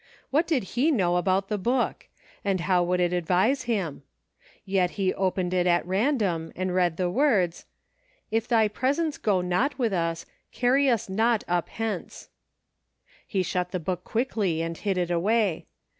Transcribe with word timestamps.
What 0.31 0.47
did 0.47 0.63
he 0.73 0.89
know 0.91 1.15
about 1.15 1.47
the 1.47 1.59
book.' 1.59 2.07
And 2.43 2.61
how 2.61 2.83
could 2.87 2.99
it 2.99 3.13
advise 3.13 3.65
him.'' 3.69 4.01
Yet 4.65 4.91
he 4.97 5.13
opened 5.13 5.53
it 5.53 5.67
at 5.67 5.85
random, 5.85 6.51
and 6.55 6.73
read 6.73 6.97
the 6.97 7.07
words," 7.07 7.67
If 8.31 8.47
Thy 8.47 8.67
presence 8.67 9.19
go 9.19 9.41
not 9.41 9.77
with 9.77 9.93
us, 9.93 10.25
carry 10.51 10.89
us 10.89 11.07
not 11.07 11.43
up 11.47 11.69
hence." 11.69 12.29
He 13.27 13.43
shut 13.43 13.69
the 13.69 13.79
book 13.79 14.03
quickly 14.03 14.63
and 14.63 14.75
hid 14.75 14.97
it 14.97 15.11
away. 15.11 15.67